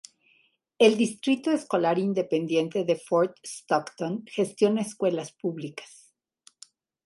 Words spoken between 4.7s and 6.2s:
escuelas públicas.